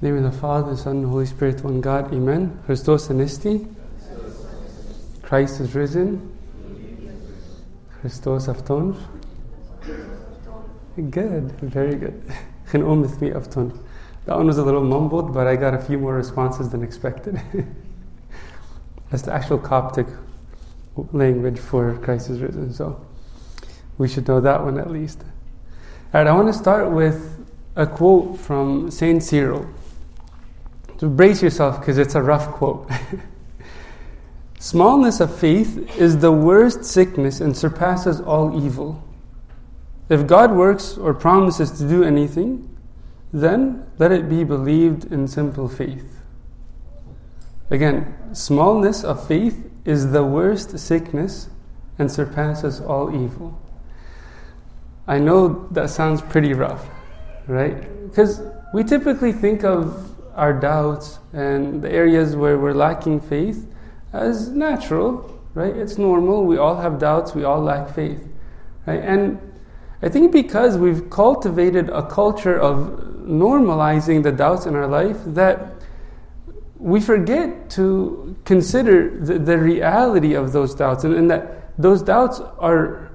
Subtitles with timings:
[0.00, 2.12] The name of the Father, the Son, the Holy Spirit, one God.
[2.12, 2.60] Amen.
[2.66, 3.66] Christos anesti.
[5.22, 6.36] Christ is risen.
[8.00, 8.94] Christos afton.
[11.10, 12.22] Good, very good.
[12.72, 13.72] With me afton.
[14.26, 17.40] That one was a little mumbled, but I got a few more responses than expected.
[19.10, 20.06] That's the actual Coptic
[21.12, 23.00] language for Christ is risen, so
[23.96, 25.22] we should know that one at least.
[26.12, 29.66] All right, I want to start with a quote from Saint Cyril.
[30.98, 32.90] So brace yourself because it's a rough quote.
[34.58, 39.02] Smallness of faith is the worst sickness and surpasses all evil.
[40.08, 42.76] If God works or promises to do anything,
[43.32, 46.22] then let it be believed in simple faith.
[47.70, 51.48] Again, smallness of faith is the worst sickness
[51.98, 53.60] and surpasses all evil.
[55.06, 56.88] I know that sounds pretty rough,
[57.46, 57.76] right?
[58.08, 58.40] Because
[58.72, 63.66] we typically think of our doubts and the areas where we're lacking faith
[64.12, 65.74] as natural, right?
[65.74, 66.44] It's normal.
[66.44, 68.28] We all have doubts, we all lack faith,
[68.86, 69.02] right?
[69.02, 69.40] And
[70.02, 72.76] I think because we've cultivated a culture of
[73.26, 75.72] normalizing the doubts in our life that
[76.78, 82.40] we forget to consider the, the reality of those doubts and, and, that those doubts
[82.58, 83.10] are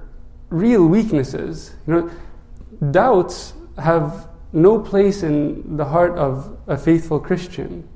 [0.50, 1.74] real weaknesses.
[1.86, 7.88] You know, doubts have no place in the heart of a faithful Christian.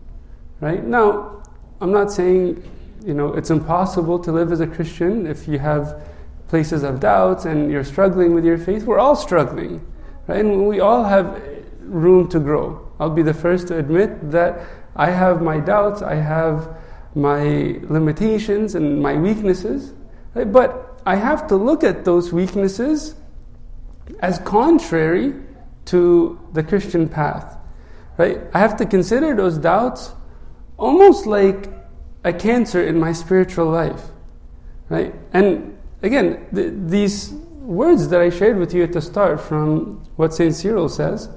[0.60, 0.82] Right?
[0.82, 1.42] Now,
[1.80, 2.62] I'm not saying,
[3.04, 6.02] you know, it's impossible to live as a Christian if you have
[6.48, 8.84] places of doubts and you're struggling with your faith.
[8.84, 9.86] We're all struggling.
[10.26, 10.40] Right?
[10.40, 11.42] And we all have
[11.80, 12.88] room to grow.
[12.98, 14.60] I'll be the first to admit that
[14.94, 16.74] I have my doubts, I have
[17.14, 19.92] my limitations and my weaknesses,
[20.34, 20.50] right?
[20.50, 23.14] but I have to look at those weaknesses
[24.20, 25.34] as contrary
[25.86, 27.56] to the Christian path.
[28.18, 28.40] Right?
[28.54, 30.12] I have to consider those doubts
[30.76, 31.68] almost like
[32.24, 34.02] a cancer in my spiritual life.
[34.88, 35.14] Right?
[35.32, 40.32] And again, th- these words that I shared with you at the start from what
[40.32, 40.54] St.
[40.54, 41.28] Cyril says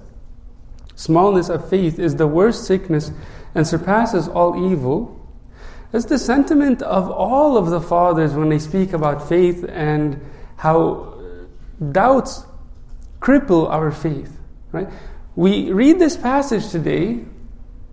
[0.95, 3.11] smallness of faith is the worst sickness
[3.55, 5.15] and surpasses all evil.
[5.91, 10.19] That's the sentiment of all of the fathers when they speak about faith and
[10.57, 11.17] how
[11.93, 12.45] doubts
[13.21, 14.38] cripple our faith.
[14.71, 14.87] Right?
[15.35, 17.25] We read this passage today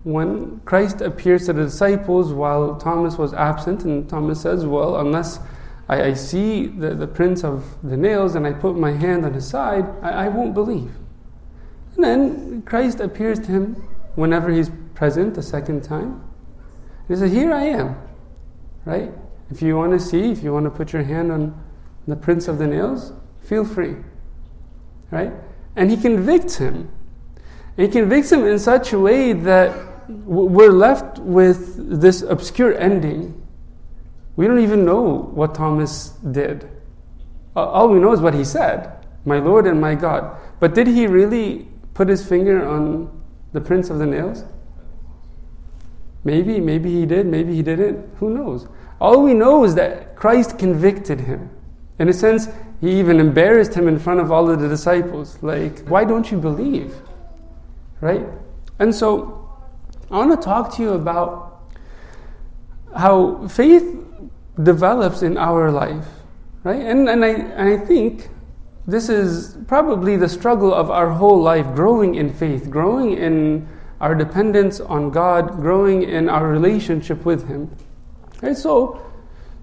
[0.03, 5.39] when Christ appears to the disciples while Thomas was absent, and Thomas says, Well, unless
[5.89, 9.33] I, I see the, the prints of the nails and I put my hand on
[9.33, 10.91] his side, I, I won't believe.
[11.95, 13.75] And then Christ appears to him
[14.15, 16.23] whenever he's present a second time.
[17.07, 17.97] He says, Here I am.
[18.85, 19.11] Right?
[19.49, 21.63] If you want to see, if you want to put your hand on
[22.07, 23.95] the prints of the nails, feel free.
[25.11, 25.33] Right?
[25.77, 26.91] And he convicts him.
[27.77, 29.71] And he convicts him in such a way that
[30.09, 33.47] we're left with this obscure ending.
[34.35, 36.69] We don't even know what Thomas did.
[37.55, 40.37] All we know is what he said My Lord and my God.
[40.59, 43.23] But did he really put his finger on
[43.53, 44.43] the prints of the nails?
[46.23, 48.09] Maybe, maybe he did, maybe he didn't.
[48.17, 48.67] Who knows?
[48.99, 51.49] All we know is that Christ convicted him.
[51.99, 52.49] In a sense,
[52.79, 55.37] he even embarrassed him in front of all of the disciples.
[55.41, 56.95] Like, why don't you believe?
[58.01, 58.25] Right?
[58.79, 59.49] And so,
[60.11, 61.61] I want to talk to you about
[62.95, 63.97] how faith
[64.61, 66.05] develops in our life.
[66.63, 66.81] Right?
[66.81, 68.29] And, and, I, and I think
[68.85, 73.67] this is probably the struggle of our whole life growing in faith, growing in
[73.99, 77.75] our dependence on God, growing in our relationship with Him.
[78.41, 78.55] Right?
[78.55, 79.06] So,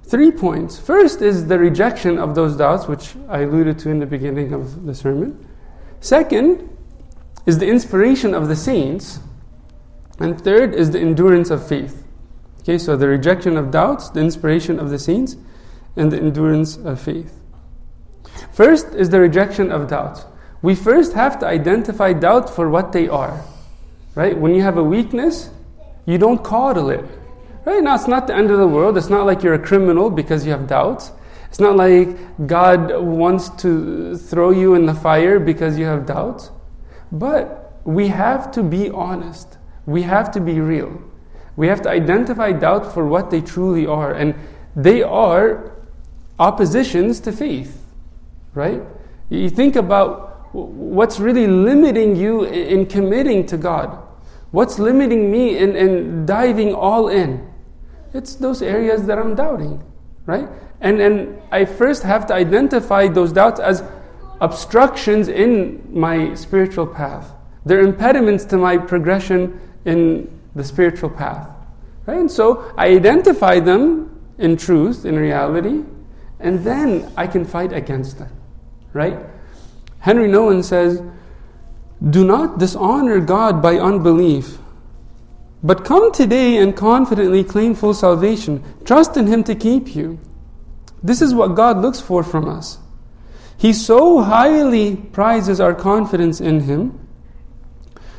[0.07, 0.79] Three points.
[0.79, 4.85] First is the rejection of those doubts, which I alluded to in the beginning of
[4.85, 5.47] the sermon.
[6.01, 6.69] Second
[7.47, 9.21] is the inspiration of the saints.
[10.19, 12.05] And third is the endurance of faith.
[12.61, 15.37] Okay, so the rejection of doubts, the inspiration of the saints,
[15.97, 17.41] and the endurance of faith.
[18.53, 20.27] First is the rejection of doubts.
[20.63, 23.43] We first have to identify doubt for what they are.
[24.15, 24.37] Right?
[24.37, 25.51] When you have a weakness,
[26.07, 27.05] you don't coddle it.
[27.65, 27.83] Right?
[27.83, 28.99] Now, it's not the end of the world.
[28.99, 31.13] It's not like you're a criminal because you have doubts.
[31.49, 36.51] It's not like God wants to throw you in the fire because you have doubts.
[37.11, 39.57] But we have to be honest.
[39.87, 41.01] We have to be real.
[41.57, 44.13] We have to identify doubt for what they truly are.
[44.13, 44.35] And
[44.75, 45.73] they are
[46.39, 47.87] oppositions to faith.
[48.53, 48.83] Right?
[49.31, 53.99] You think about what's really limiting you in committing to God.
[54.51, 57.54] What's limiting me in, in diving all in?
[58.15, 59.83] It's those areas that I'm doubting,
[60.25, 60.49] right?
[60.81, 63.83] And, and I first have to identify those doubts as
[64.41, 67.33] obstructions in my spiritual path.
[67.67, 71.49] They're impediments to my progression in the spiritual path.
[72.07, 72.19] Right?
[72.19, 75.83] And so I identify them in truth, in reality,
[76.41, 78.31] and then I can fight against them.
[78.93, 79.19] Right?
[80.01, 81.03] Henri Nouwen says,
[82.11, 84.59] Do not dishonor God by unbelief,
[85.65, 88.63] but come today and confidently claim full salvation.
[88.85, 90.21] Trust in Him to keep you.
[91.03, 92.79] This is what God looks for from us.
[93.57, 97.01] He so highly prizes our confidence in Him.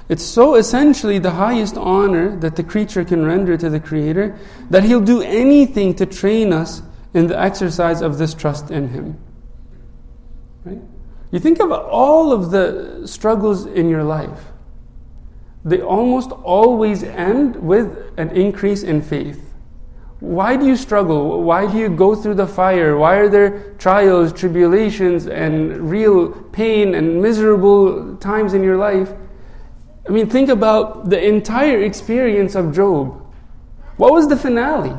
[0.10, 4.40] It's so essentially the highest honor that the creature can render to the Creator
[4.72, 6.82] that He'll do anything to train us
[7.14, 9.20] in the exercise of this trust in Him.
[10.64, 10.82] Right?
[11.32, 14.52] You think of all of the struggles in your life,
[15.66, 19.42] they almost always end with an increase in faith.
[20.20, 21.42] Why do you struggle?
[21.44, 22.96] Why do you go through the fire?
[22.98, 29.12] Why are there trials, tribulations, and real pain and miserable times in your life?
[30.08, 33.22] I mean, think about the entire experience of Job.
[33.98, 34.96] What was the finale?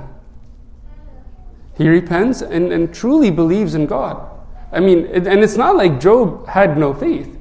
[1.76, 4.28] He repents and, and truly believes in God.
[4.72, 7.38] I mean, and it's not like Job had no faith.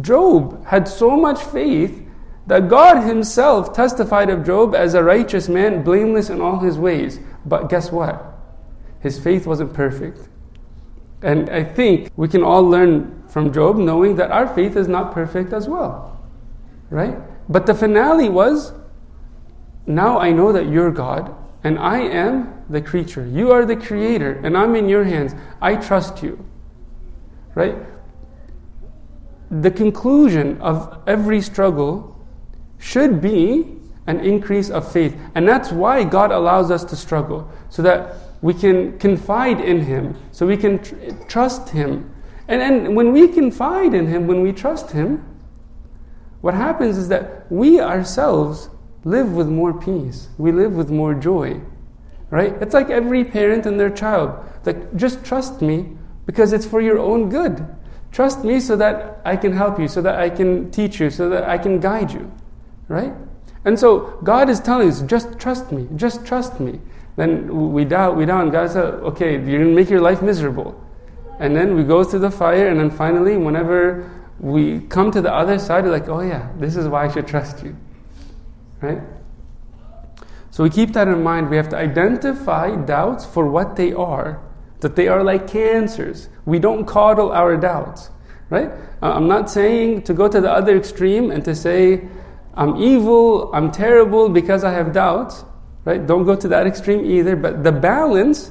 [0.00, 2.07] Job had so much faith
[2.48, 7.20] that God Himself testified of Job as a righteous man, blameless in all his ways.
[7.44, 8.24] But guess what?
[9.00, 10.28] His faith wasn't perfect.
[11.22, 15.12] And I think we can all learn from Job knowing that our faith is not
[15.12, 16.18] perfect as well.
[16.88, 17.18] Right?
[17.50, 18.72] But the finale was
[19.86, 21.34] now I know that you're God
[21.64, 23.26] and I am the creature.
[23.26, 25.34] You are the creator and I'm in your hands.
[25.60, 26.42] I trust you.
[27.54, 27.76] Right?
[29.50, 32.17] The conclusion of every struggle
[32.78, 33.76] should be
[34.06, 35.16] an increase of faith.
[35.34, 40.16] And that's why God allows us to struggle, so that we can confide in Him,
[40.32, 40.94] so we can tr-
[41.28, 42.10] trust Him.
[42.46, 45.24] And, and when we confide in Him, when we trust Him,
[46.40, 48.70] what happens is that we ourselves
[49.04, 51.60] live with more peace, we live with more joy.
[52.30, 52.52] Right?
[52.60, 54.38] It's like every parent and their child.
[54.64, 55.96] Like, just trust me
[56.26, 57.66] because it's for your own good.
[58.12, 61.30] Trust me so that I can help you, so that I can teach you, so
[61.30, 62.30] that I can guide you.
[62.88, 63.12] Right?
[63.64, 66.80] And so God is telling us, just trust me, just trust me.
[67.16, 70.22] Then we doubt, we doubt, and God says, okay, you're going to make your life
[70.22, 70.80] miserable.
[71.38, 75.32] And then we go through the fire, and then finally, whenever we come to the
[75.32, 77.76] other side, we're like, oh yeah, this is why I should trust you.
[78.80, 79.02] Right?
[80.50, 81.50] So we keep that in mind.
[81.50, 84.40] We have to identify doubts for what they are,
[84.80, 86.28] that they are like cancers.
[86.46, 88.10] We don't coddle our doubts.
[88.50, 88.70] Right?
[89.02, 92.08] Uh, I'm not saying to go to the other extreme and to say,
[92.58, 95.44] I'm evil, I'm terrible because I have doubts,
[95.84, 96.04] right?
[96.04, 97.36] Don't go to that extreme either.
[97.36, 98.50] But the balance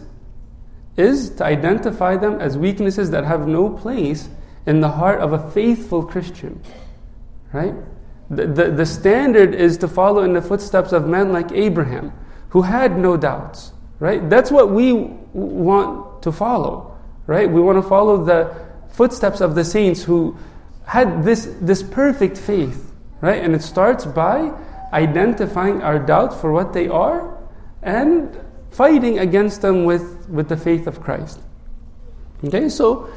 [0.95, 4.30] is to identify them as weaknesses that have no place
[4.65, 6.62] in the heart of a faithful Christian,
[7.51, 7.75] right?
[8.30, 12.13] The, the, the standard is to follow in the footsteps of men like Abraham,
[12.50, 14.30] who had no doubts, right?
[14.30, 14.94] That's what we
[15.33, 17.50] want to follow, right?
[17.50, 18.56] We want to follow the
[18.89, 20.38] footsteps of the saints who
[20.86, 22.86] had this, this perfect faith
[23.21, 23.43] Right?
[23.43, 24.51] And it starts by
[24.93, 27.37] identifying our doubts for what they are
[27.81, 28.39] and
[28.71, 31.39] fighting against them with, with the faith of Christ.
[32.43, 33.09] Okay, so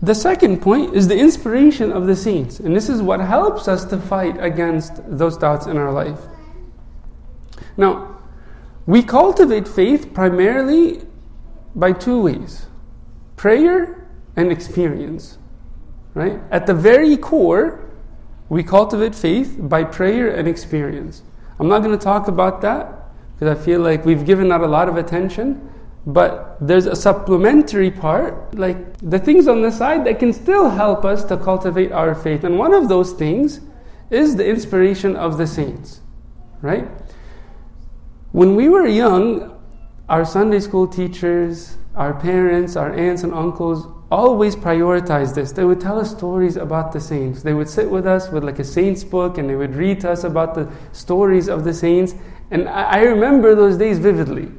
[0.00, 2.60] the second point is the inspiration of the saints.
[2.60, 6.18] And this is what helps us to fight against those doubts in our life.
[7.76, 8.18] Now,
[8.86, 11.02] we cultivate faith primarily
[11.74, 12.66] by two ways
[13.36, 15.38] prayer and experience.
[16.14, 16.40] Right?
[16.50, 17.81] At the very core,
[18.52, 21.22] we cultivate faith by prayer and experience.
[21.58, 24.66] I'm not going to talk about that because I feel like we've given that a
[24.66, 25.70] lot of attention.
[26.04, 31.02] But there's a supplementary part, like the things on the side that can still help
[31.02, 32.44] us to cultivate our faith.
[32.44, 33.62] And one of those things
[34.10, 36.02] is the inspiration of the saints,
[36.60, 36.86] right?
[38.32, 39.58] When we were young,
[40.10, 45.52] our Sunday school teachers, our parents, our aunts and uncles always prioritized this.
[45.52, 47.42] They would tell us stories about the saints.
[47.42, 50.10] They would sit with us with like a saints book and they would read to
[50.10, 52.14] us about the stories of the saints.
[52.50, 54.52] And I, remember those days vividly.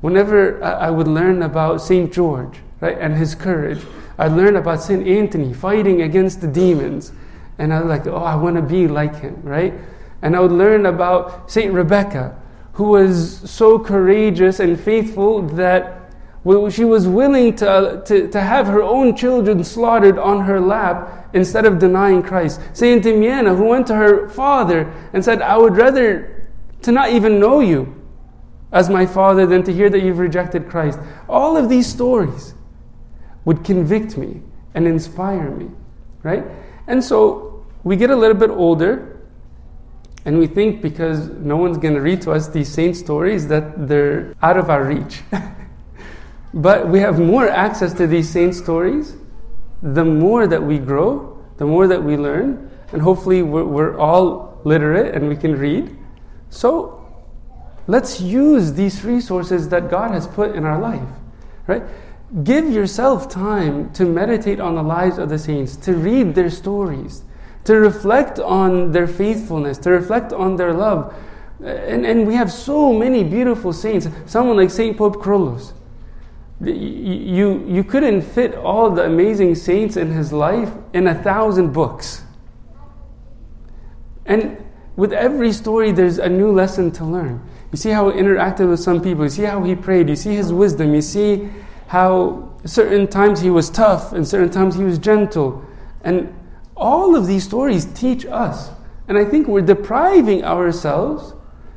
[0.00, 3.84] Whenever I would learn about Saint George, right, and his courage,
[4.18, 7.12] I'd learn about Saint Anthony fighting against the demons.
[7.58, 9.74] And I was like, oh, I want to be like him, right?
[10.22, 12.36] And I would learn about Saint Rebecca,
[12.72, 16.01] who was so courageous and faithful that
[16.70, 21.66] she was willing to, to, to have her own children slaughtered on her lap instead
[21.66, 22.60] of denying Christ.
[22.72, 26.48] Saint Dimiana, who went to her father and said, I would rather
[26.82, 27.94] to not even know you
[28.72, 30.98] as my father than to hear that you've rejected Christ.
[31.28, 32.54] All of these stories
[33.44, 34.42] would convict me
[34.74, 35.70] and inspire me,
[36.22, 36.44] right?
[36.88, 39.12] And so we get a little bit older
[40.24, 43.88] And we think because no one's going to read to us these saint stories that
[43.88, 45.20] they're out of our reach.
[46.54, 49.16] but we have more access to these saint stories
[49.82, 54.60] the more that we grow, the more that we learn, and hopefully we're, we're all
[54.64, 55.96] literate and we can read.
[56.50, 57.04] So
[57.86, 61.08] let's use these resources that God has put in our life,
[61.66, 61.82] right?
[62.44, 67.22] Give yourself time to meditate on the lives of the saints, to read their stories,
[67.64, 71.14] to reflect on their faithfulness, to reflect on their love.
[71.62, 74.08] And, and we have so many beautiful saints.
[74.26, 74.96] Someone like St.
[74.96, 75.72] Pope Kyrillos.
[76.62, 82.22] You, you couldn't fit all the amazing saints in his life in a thousand books.
[84.26, 84.64] And
[84.94, 87.44] with every story, there's a new lesson to learn.
[87.72, 89.24] You see how he interacted with some people.
[89.24, 90.08] You see how he prayed.
[90.08, 90.94] You see his wisdom.
[90.94, 91.48] You see
[91.88, 95.64] how certain times he was tough and certain times he was gentle.
[96.04, 96.32] And
[96.76, 98.70] all of these stories teach us.
[99.08, 101.34] And I think we're depriving ourselves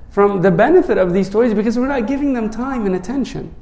[0.10, 3.54] from the benefit of these stories because we're not giving them time and attention.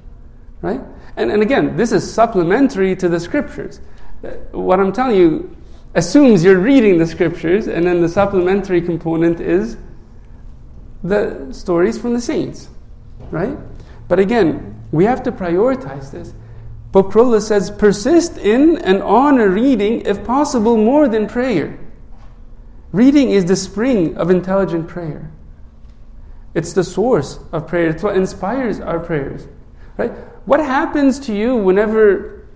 [0.61, 0.81] Right?
[1.15, 3.79] And, and again, this is supplementary to the scriptures.
[4.23, 5.55] Uh, what I'm telling you
[5.95, 9.77] assumes you're reading the scriptures, and then the supplementary component is
[11.03, 12.69] the stories from the saints,
[13.29, 13.57] right?
[14.07, 16.33] But again, we have to prioritize this.
[16.91, 21.79] Pope Kyrillos says, persist in and honor reading, if possible, more than prayer.
[22.91, 25.31] Reading is the spring of intelligent prayer.
[26.53, 27.89] It's the source of prayer.
[27.89, 29.47] It's what inspires our prayers.
[29.97, 30.11] Right?
[30.45, 32.47] What happens to you whenever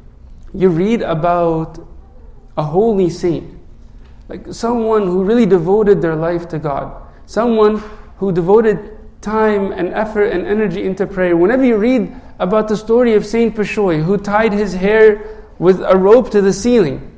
[0.54, 1.80] you read about
[2.58, 3.58] a holy saint?
[4.28, 7.02] Like someone who really devoted their life to God.
[7.26, 7.82] Someone
[8.18, 11.38] who devoted time and effort and energy into prayer.
[11.38, 15.98] Whenever you read about the story of Saint Peshoy, who tied his hair with a
[15.98, 17.18] rope to the ceiling.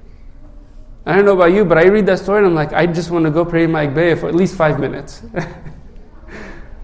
[1.06, 3.10] I don't know about you, but I read that story and I'm like, I just
[3.10, 5.24] want to go pray in my Agbeya for at least five minutes.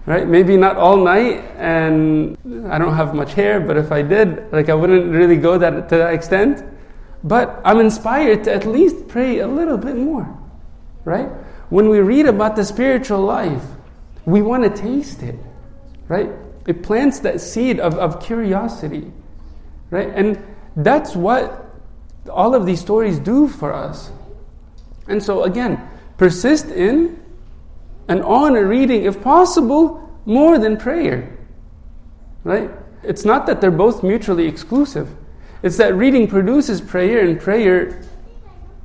[0.06, 0.26] right?
[0.26, 2.38] Maybe not all night, and
[2.70, 5.88] I don't have much hair, but if I did, like I wouldn't really go that
[5.88, 6.64] to that extent.
[7.24, 10.38] But I'm inspired to at least pray a little bit more,
[11.04, 11.28] right?
[11.70, 13.64] When we read about the spiritual life,
[14.24, 15.36] we want to taste it,
[16.06, 16.30] right?
[16.66, 19.12] It plants that seed of, of curiosity,
[19.90, 20.08] right?
[20.14, 20.40] And
[20.76, 21.64] that's what
[22.30, 24.10] all of these stories do for us.
[25.08, 25.80] And so, again,
[26.18, 27.22] persist in
[28.08, 31.36] and honor reading, if possible, more than prayer.
[32.44, 32.70] Right?
[33.02, 35.14] It's not that they're both mutually exclusive.
[35.62, 38.02] It's that reading produces prayer and prayer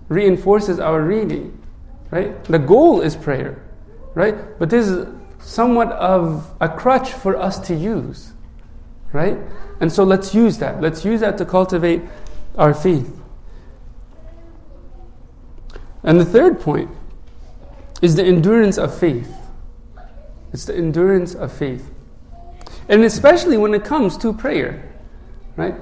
[0.10, 1.58] reinforces our reading.
[2.10, 2.44] Right?
[2.46, 3.64] The goal is prayer.
[4.14, 4.36] Right?
[4.60, 5.08] But this is
[5.40, 8.34] somewhat of a crutch for us to use.
[9.14, 9.38] Right?
[9.80, 10.82] And so let's use that.
[10.82, 12.02] Let's use that to cultivate
[12.58, 13.18] our faith.
[16.04, 16.90] And the third point
[18.02, 19.34] is the endurance of faith.
[20.54, 21.90] It's the endurance of faith.
[22.90, 24.92] And especially when it comes to prayer,
[25.56, 25.76] right?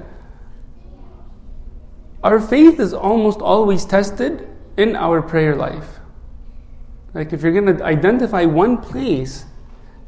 [2.23, 4.47] Our faith is almost always tested
[4.77, 5.99] in our prayer life.
[7.13, 9.45] Like if you're going to identify one place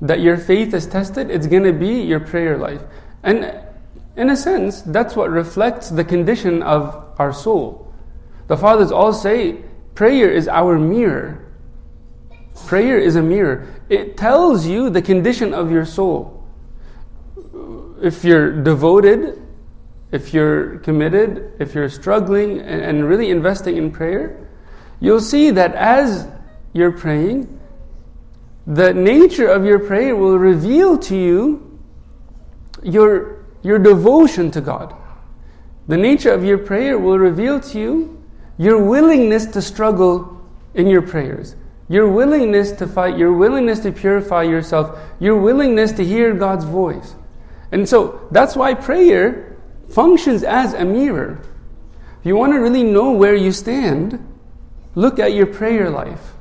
[0.01, 2.82] that your faith is tested, it's going to be your prayer life.
[3.24, 3.63] And
[4.15, 7.94] in a sense, that's what reflects the condition of our soul.
[8.48, 9.63] The fathers all say
[9.96, 11.40] prayer is our mirror.
[12.65, 13.67] Prayer is a mirror.
[13.89, 16.43] It tells you the condition of your soul.
[18.01, 19.41] If you're devoted,
[20.12, 24.50] if you're committed, if you're struggling and, really investing in prayer,
[25.00, 26.27] you'll see that as
[26.74, 27.60] you're praying,
[28.67, 31.79] the nature of your prayer will reveal to you
[32.84, 34.96] your, your devotion to God.
[35.88, 38.24] The nature of your prayer will reveal to you
[38.58, 40.41] your willingness to struggle
[40.74, 41.55] in your prayers.
[41.91, 47.15] Your willingness to fight, your willingness to purify yourself, your willingness to hear God's voice.
[47.74, 49.57] And so that's why prayer
[49.89, 51.41] functions as a mirror.
[52.21, 54.25] If you want to really know where you stand,
[54.95, 56.31] look at your prayer life.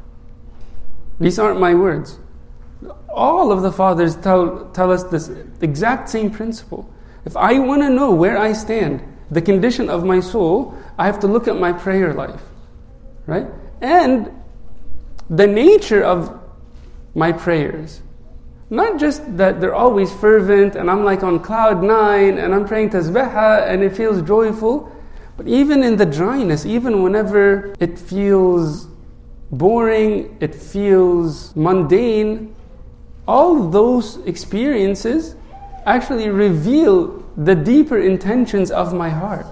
[1.19, 2.21] These aren't my words.
[3.09, 6.89] All of the fathers tell, tell us this exact same principle.
[7.25, 9.03] If I want to know where I stand,
[9.33, 12.41] the condition of my soul, I have to look at my prayer life.
[13.27, 13.49] Right?
[13.81, 14.31] And
[15.31, 16.37] the nature of
[17.15, 18.03] my prayers.
[18.69, 22.91] Not just that they're always fervent and I'm like on cloud nine and I'm praying
[22.91, 24.93] tasbihah and it feels joyful,
[25.37, 28.89] but even in the dryness, even whenever it feels
[29.51, 32.55] boring, it feels mundane,
[33.27, 35.37] all those experiences
[35.87, 39.47] actually reveal the deeper intentions of my heart.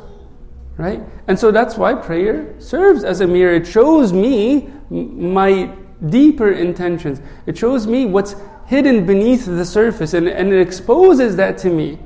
[0.79, 1.03] Right?
[1.27, 3.55] And so that's why prayer serves as a mirror.
[3.55, 5.75] It shows me my
[6.09, 7.21] deeper intentions.
[7.47, 11.99] It shows me what's hidden beneath the surface and, and it exposes that to me.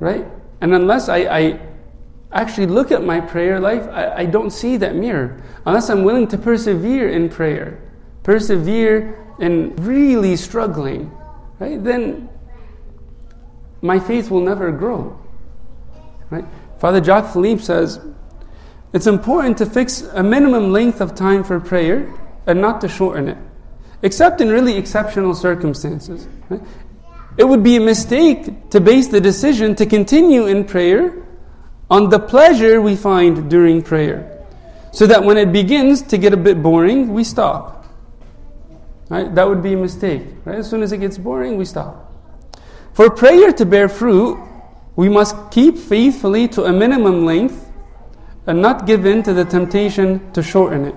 [0.00, 0.26] Right?
[0.60, 1.60] And unless I, I
[2.32, 5.42] actually look at my prayer life, I, I don't see that mirror.
[5.64, 7.80] Unless I'm willing to persevere in prayer,
[8.24, 11.12] persevere in really struggling,
[11.60, 11.82] right?
[11.82, 12.28] Then
[13.82, 15.18] my faith will never grow.
[16.30, 16.44] Right?
[16.78, 18.00] Father Jacques Philippe says,
[18.92, 22.12] it's important to fix a minimum length of time for prayer
[22.46, 23.36] and not to shorten it,
[24.02, 26.26] except in really exceptional circumstances.
[27.36, 31.26] It would be a mistake to base the decision to continue in prayer
[31.90, 34.44] on the pleasure we find during prayer,
[34.92, 37.86] so that when it begins to get a bit boring, we stop.
[39.08, 39.34] Right?
[39.34, 40.22] That would be a mistake.
[40.44, 40.58] Right?
[40.58, 42.12] As soon as it gets boring, we stop.
[42.92, 44.38] For prayer to bear fruit,
[44.98, 47.70] we must keep faithfully to a minimum length
[48.48, 50.94] and not give in to the temptation to shorten it.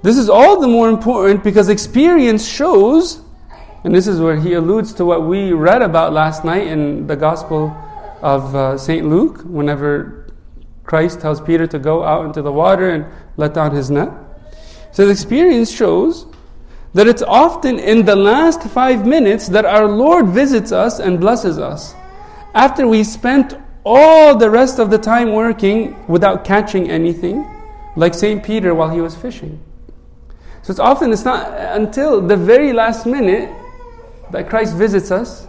[0.00, 3.20] This is all the more important because experience shows,
[3.84, 7.14] and this is where he alludes to what we read about last night in the
[7.14, 7.76] Gospel
[8.22, 9.06] of uh, St.
[9.06, 10.32] Luke, whenever
[10.84, 13.04] Christ tells Peter to go out into the water and
[13.36, 14.08] let down his net.
[14.92, 16.24] So the experience shows
[16.94, 21.58] that it's often in the last five minutes that our Lord visits us and blesses
[21.58, 21.94] us.
[22.54, 27.44] After we spent all the rest of the time working without catching anything,
[27.96, 28.42] like St.
[28.42, 29.60] Peter while he was fishing.
[30.62, 33.50] So it's often, it's not until the very last minute
[34.30, 35.46] that Christ visits us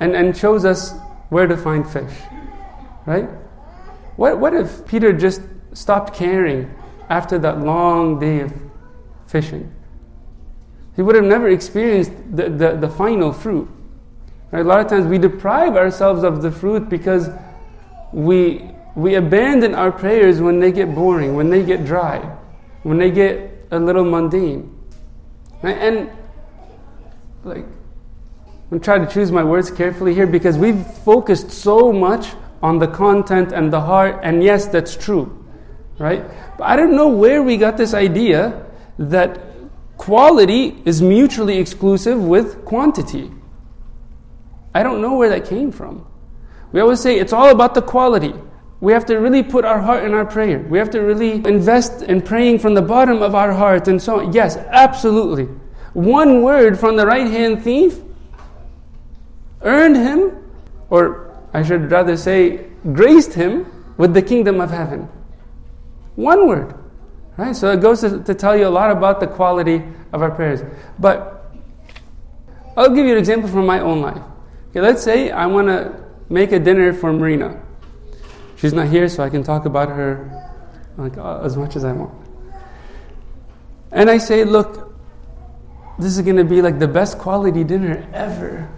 [0.00, 0.94] and, and shows us
[1.30, 2.12] where to find fish.
[3.06, 3.28] Right?
[4.16, 6.72] What, what if Peter just stopped caring
[7.08, 8.52] after that long day of
[9.26, 9.74] fishing?
[10.94, 13.68] He would have never experienced the, the, the final fruit.
[14.50, 14.60] Right?
[14.60, 17.30] A lot of times we deprive ourselves of the fruit because
[18.12, 22.18] we, we abandon our prayers when they get boring, when they get dry,
[22.82, 24.72] when they get a little mundane.
[25.62, 25.76] Right?
[25.76, 26.10] And
[27.44, 27.64] like,
[28.70, 32.88] I'm trying to choose my words carefully here because we've focused so much on the
[32.88, 35.46] content and the heart, and yes, that's true,
[35.98, 36.24] right?
[36.58, 38.66] But I don't know where we got this idea
[38.98, 39.40] that
[39.96, 43.30] quality is mutually exclusive with quantity.
[44.76, 46.06] I don't know where that came from.
[46.70, 48.34] We always say it's all about the quality.
[48.82, 50.58] We have to really put our heart in our prayer.
[50.58, 54.20] We have to really invest in praying from the bottom of our heart and so
[54.20, 54.34] on.
[54.34, 55.44] Yes, absolutely.
[55.94, 57.98] One word from the right hand thief
[59.62, 60.44] earned him,
[60.90, 63.64] or I should rather say, graced him
[63.96, 65.08] with the kingdom of heaven.
[66.16, 66.74] One word.
[67.38, 67.56] Right?
[67.56, 70.60] So it goes to, to tell you a lot about the quality of our prayers.
[70.98, 71.50] But
[72.76, 74.22] I'll give you an example from my own life.
[74.76, 77.58] Okay, let's say I want to make a dinner for Marina.
[78.56, 80.28] She's not here, so I can talk about her
[80.98, 82.12] like uh, as much as I want.
[83.90, 84.94] And I say, look,
[85.98, 88.68] this is going to be like the best quality dinner ever.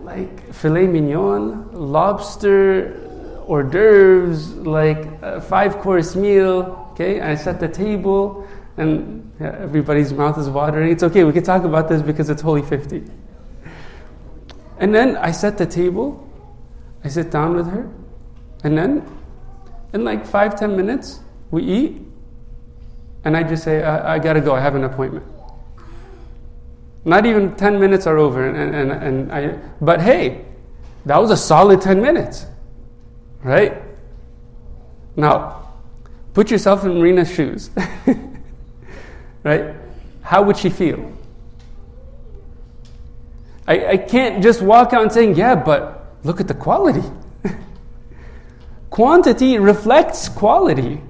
[0.00, 3.00] Like filet mignon, lobster,
[3.48, 6.86] hors d'oeuvres, like a five course meal.
[6.92, 10.92] Okay, I set the table, and yeah, everybody's mouth is watering.
[10.92, 13.04] It's okay, we can talk about this because it's Holy 50.
[14.80, 16.26] And then I set the table,
[17.04, 17.88] I sit down with her,
[18.64, 19.06] and then
[19.92, 22.00] in like five, ten minutes, we eat,
[23.24, 25.26] and I just say, I, I gotta go, I have an appointment.
[27.04, 30.44] Not even 10 minutes are over, and, and, and I, but hey,
[31.06, 32.46] that was a solid 10 minutes,
[33.42, 33.82] right?
[35.16, 35.74] Now,
[36.32, 37.70] put yourself in Marina's shoes,
[39.44, 39.74] right?
[40.22, 41.12] How would she feel?
[43.70, 47.02] I, I can't just walk out and saying, yeah, but Look at the quality.
[48.90, 51.00] Quantity reflects quality.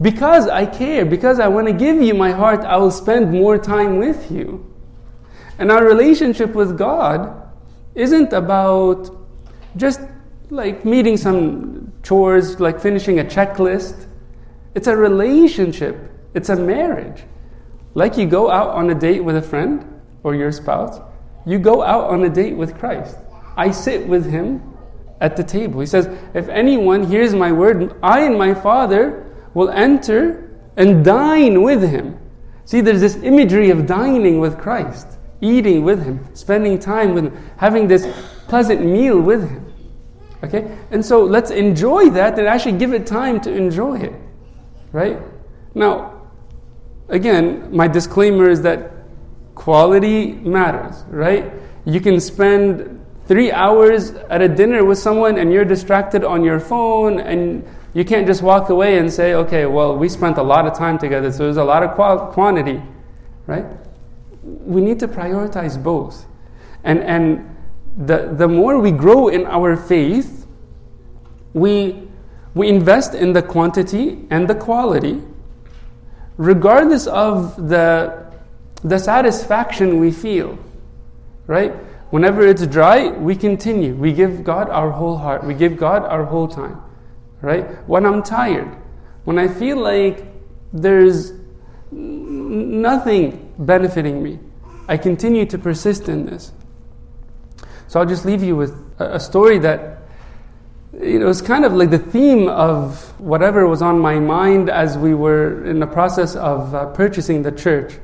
[0.00, 3.58] Because I care, because I want to give you my heart, I will spend more
[3.58, 4.64] time with you.
[5.58, 7.50] And our relationship with God
[7.94, 9.10] isn't about
[9.76, 10.00] just
[10.50, 14.06] like meeting some chores, like finishing a checklist.
[14.74, 15.96] It's a relationship,
[16.34, 17.24] it's a marriage.
[17.94, 21.00] Like you go out on a date with a friend or your spouse,
[21.46, 23.16] you go out on a date with Christ.
[23.56, 24.76] I sit with him
[25.20, 25.80] at the table.
[25.80, 31.62] He says, If anyone hears my word, I and my Father will enter and dine
[31.62, 32.18] with him.
[32.64, 35.06] See, there's this imagery of dining with Christ,
[35.40, 38.06] eating with him, spending time with him, having this
[38.48, 39.72] pleasant meal with him.
[40.42, 40.76] Okay?
[40.90, 44.12] And so let's enjoy that and actually give it time to enjoy it.
[44.92, 45.18] Right?
[45.74, 46.28] Now,
[47.08, 48.92] again, my disclaimer is that
[49.66, 51.52] quality matters, right?
[51.84, 56.60] You can spend three hours at a dinner with someone and you're distracted on your
[56.60, 60.66] phone and You can't just walk away and say, okay, well, we spent a lot
[60.66, 62.82] of time together, so there's a lot of qual- quantity,
[63.46, 63.64] right?
[64.42, 66.26] We need to prioritize both.
[66.84, 67.56] And, and
[67.96, 70.46] the, the more we grow in our faith,
[71.54, 72.06] we,
[72.54, 75.22] we invest in the quantity and the quality,
[76.36, 78.25] regardless of the,
[78.82, 80.58] the satisfaction we feel,
[81.46, 81.72] right?
[82.10, 83.94] Whenever it's dry, we continue.
[83.94, 85.44] We give God our whole heart.
[85.44, 86.82] We give God our whole time.
[87.42, 87.64] Right?
[87.88, 88.76] When I'm tired,
[89.24, 90.24] when I feel like
[90.72, 91.32] there's
[91.90, 94.38] nothing benefiting me,
[94.88, 96.52] I continue to persist in this.
[97.88, 100.02] So I'll just leave you with a story that
[101.00, 105.14] you know, kind of like the theme of whatever was on my mind as we
[105.14, 107.98] were in the process of uh, purchasing the church.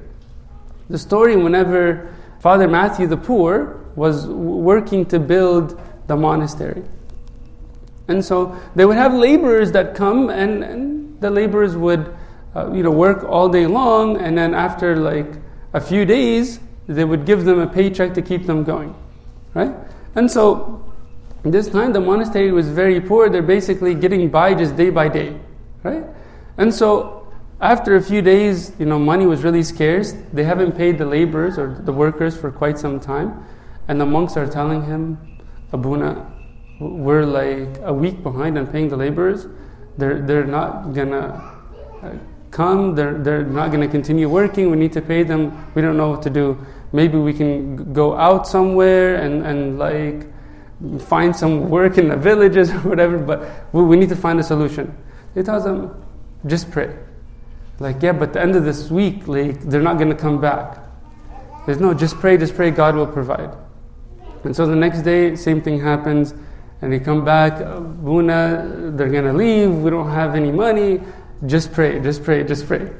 [0.93, 6.83] The story, whenever Father Matthew the Poor was working to build the monastery.
[8.09, 12.15] And so they would have laborers that come, and, and the laborers would,
[12.55, 15.33] uh, you know, work all day long, and then after like
[15.73, 18.95] a few days, they would give them a paycheck to keep them going,
[19.55, 19.73] right?
[20.15, 20.85] And so
[21.43, 23.31] this time the monastery was very poor.
[23.31, 25.41] They're basically getting by just day by day,
[25.85, 26.05] right?
[26.59, 27.22] And so
[27.63, 30.15] after a few days, you know, money was really scarce.
[30.33, 33.47] They haven't paid the laborers or the workers for quite some time.
[33.87, 35.39] And the monks are telling him,
[35.73, 36.29] Abuna,
[36.81, 39.47] we're like a week behind on paying the laborers.
[39.97, 41.57] They're, they're not gonna
[42.03, 42.15] uh,
[42.51, 44.69] come, they're, they're not gonna continue working.
[44.69, 45.73] We need to pay them.
[45.77, 46.59] We don't know what to do.
[46.91, 50.27] Maybe we can go out somewhere and, and like
[51.03, 54.43] find some work in the villages or whatever, but we, we need to find a
[54.43, 54.97] solution.
[55.35, 56.05] He tells them,
[56.45, 56.93] just pray.
[57.79, 60.79] Like, yeah, but the end of this week, like, they're not going to come back.
[61.67, 63.57] There's no, just pray, just pray, God will provide.
[64.45, 66.35] And so the next day, same thing happens,
[66.81, 71.01] and they come back, uh, Buna, they're gonna leave, we don't have any money,
[71.47, 72.91] just pray, just pray, just pray.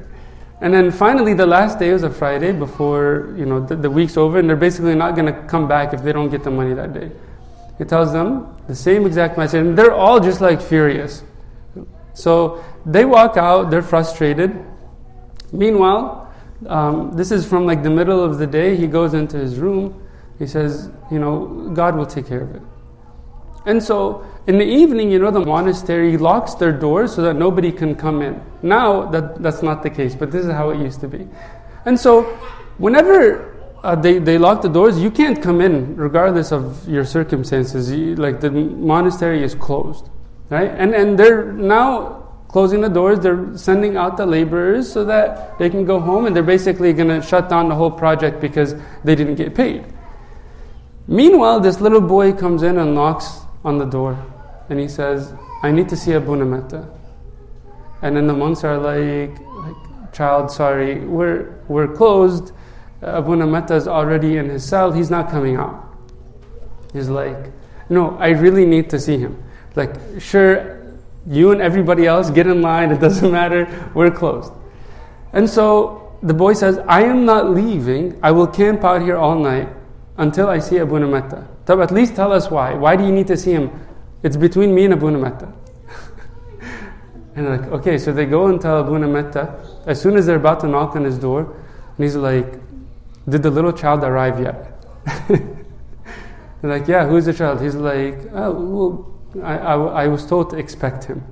[0.61, 4.15] And then finally, the last day was a Friday before you know the, the week's
[4.15, 6.93] over, and they're basically not gonna come back if they don't get the money that
[6.93, 7.11] day.
[7.77, 11.23] He tells them the same exact message, and they're all just like furious.
[12.13, 14.65] So they walk out, they're frustrated.
[15.51, 16.33] Meanwhile,
[16.67, 18.75] um, this is from like the middle of the day.
[18.75, 19.99] He goes into his room
[20.39, 22.61] he says, you know, God will take care of it.
[23.65, 27.71] And so in the evening, you know, the monastery locks their doors so that nobody
[27.71, 28.41] can come in.
[28.61, 31.27] Now that, that's not the case, but this is how it used to be.
[31.85, 32.23] And so
[32.77, 37.91] whenever uh, they, they lock the doors, you can't come in regardless of your circumstances.
[37.91, 40.09] You, like the monastery is closed,
[40.53, 40.69] right?
[40.69, 45.69] And, and they're now closing the doors, they're sending out the laborers so that they
[45.69, 49.15] can go home and they're basically going to shut down the whole project because they
[49.15, 49.83] didn't get paid.
[51.07, 54.23] Meanwhile, this little boy comes in and knocks on the door
[54.69, 56.87] and he says, I need to see Abu Metta.
[58.03, 62.51] And then the monks are like, like child, sorry, we're, we're closed.
[63.01, 65.89] Abu Metta is already in his cell, he's not coming out.
[66.93, 67.51] He's like,
[67.89, 69.43] no, I really need to see him.
[69.75, 70.81] Like, sure,
[71.27, 74.53] you and everybody else get in line, it doesn't matter, we're closed.
[75.33, 79.37] And so the boy says, I am not leaving, I will camp out here all
[79.37, 79.69] night
[80.17, 81.47] until I see Abuna Matta.
[81.67, 82.73] So at least tell us why.
[82.73, 83.71] Why do you need to see him?
[84.21, 85.51] It's between me and Abuna Matta.
[87.35, 89.59] and like, okay, so they go and tell Abuna Matta.
[89.85, 91.55] As soon as they're about to knock on his door,
[91.97, 92.59] and he's like,
[93.27, 94.85] Did the little child arrive yet?
[95.27, 95.49] they're
[96.63, 97.61] like, Yeah, who's the child?
[97.61, 101.23] He's like, Oh, well, I, I, I was told to expect him.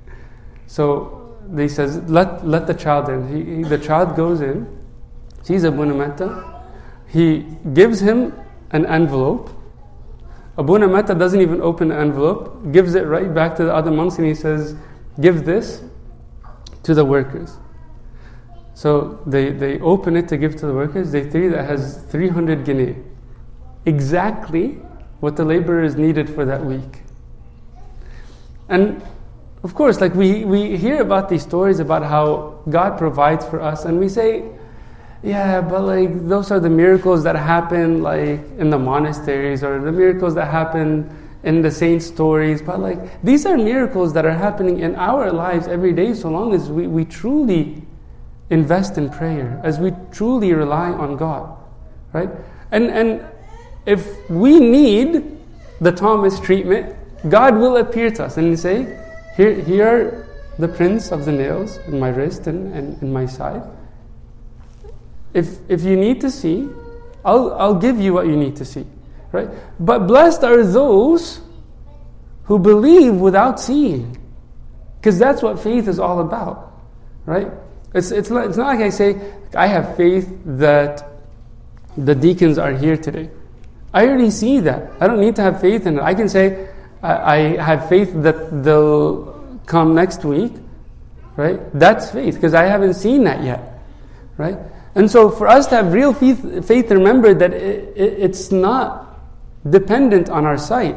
[0.66, 3.28] so they says, let, let the child in.
[3.28, 4.66] He, he, the child goes in,
[5.42, 6.62] sees Abuna Matta,
[7.06, 8.32] he gives him
[8.70, 9.50] an envelope.
[10.58, 14.16] Abuna Matta doesn't even open the envelope, gives it right back to the other monks,
[14.16, 14.74] and he says,
[15.20, 15.82] Give this
[16.82, 17.56] to the workers.
[18.74, 21.10] So they, they open it to give to the workers.
[21.10, 22.96] They see that has 300 guinea.
[23.86, 24.78] Exactly
[25.20, 27.02] what the laborers needed for that week.
[28.68, 29.02] And
[29.62, 33.84] of course, like we, we hear about these stories about how God provides for us,
[33.84, 34.44] and we say,
[35.22, 39.92] yeah, but like those are the miracles that happen like in the monasteries or the
[39.92, 41.10] miracles that happen
[41.42, 42.62] in the saint stories.
[42.62, 46.54] But like these are miracles that are happening in our lives every day so long
[46.54, 47.82] as we, we truly
[48.50, 51.56] invest in prayer, as we truly rely on God.
[52.12, 52.30] Right?
[52.70, 53.24] And and
[53.86, 55.38] if we need
[55.80, 56.95] the Thomas treatment,
[57.28, 58.98] God will appear to us and say,
[59.36, 63.26] Here here are the prints of the nails in my wrist and, and in my
[63.26, 63.62] side
[65.36, 66.68] if, if you need to see,
[67.24, 68.86] I'll, I'll give you what you need to see.
[69.32, 69.48] Right?
[69.78, 71.42] But blessed are those
[72.44, 74.16] who believe without seeing.
[74.98, 76.80] Because that's what faith is all about,
[77.26, 77.48] right?
[77.94, 81.06] It's, it's, not, it's not like I say, I have faith that
[81.98, 83.30] the deacons are here today.
[83.92, 84.90] I already see that.
[85.00, 86.02] I don't need to have faith in it.
[86.02, 86.70] I can say,
[87.02, 90.52] I, I have faith that they'll come next week,
[91.36, 91.60] right?
[91.72, 93.82] That's faith, because I haven't seen that yet,
[94.36, 94.58] right?
[94.94, 99.20] And so for us to have real faith, faith remember that it, it, it's not
[99.68, 100.96] dependent on our sight.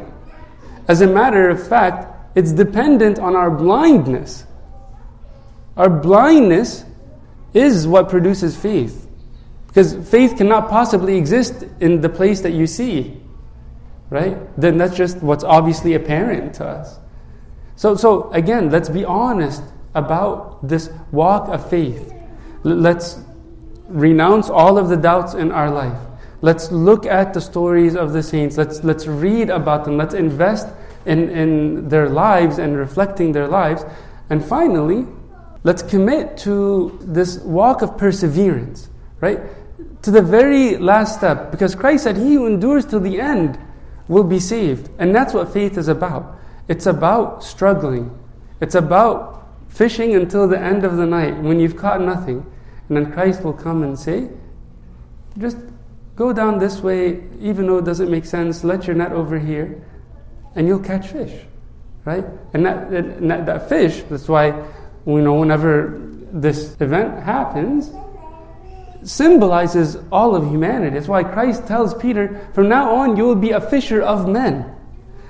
[0.88, 4.46] As a matter of fact, it's dependent on our blindness.
[5.76, 6.86] Our blindness
[7.54, 9.08] is what produces faith.
[9.68, 13.19] Because faith cannot possibly exist in the place that you see,
[14.10, 14.38] right?
[14.60, 17.00] Then that's just what's obviously apparent to us.
[17.76, 19.64] So, so again, let's be honest
[19.96, 22.14] about this walk of faith.
[22.64, 23.20] Let's
[23.88, 25.98] renounce all of the doubts in our life.
[26.42, 28.58] Let's look at the stories of the saints.
[28.58, 29.98] Let's, let's read about them.
[29.98, 30.68] Let's invest
[31.06, 33.84] in, in their lives and reflecting their lives.
[34.30, 35.06] And finally,
[35.64, 39.40] let's commit to this walk of perseverance, right?
[40.04, 41.52] To the very last step.
[41.52, 43.60] Because Christ said, He who endures till the end
[44.10, 44.90] will be saved.
[45.00, 46.38] And that's what faith is about.
[46.68, 48.12] It's about struggling,
[48.60, 52.46] it's about fishing until the end of the night when you've caught nothing.
[52.90, 54.30] And then Christ will come and say,
[55.38, 55.58] just
[56.16, 59.82] go down this way, even though it doesn't make sense, let your net over here,
[60.56, 61.46] and you'll catch fish.
[62.04, 62.26] Right?
[62.54, 64.48] And that, and that, that fish, that's why,
[65.06, 67.92] you know, whenever this event happens,
[69.04, 70.96] symbolizes all of humanity.
[70.96, 74.76] That's why Christ tells Peter, from now on, you will be a fisher of men.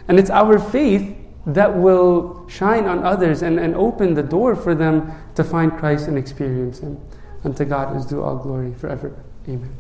[0.08, 4.75] And it's our faith that will shine on others and, and open the door for
[4.75, 6.99] them to find Christ and experience Him.
[7.43, 9.15] Unto God is due all glory forever.
[9.47, 9.79] Amen.